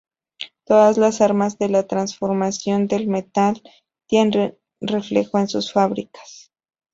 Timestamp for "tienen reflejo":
4.07-5.37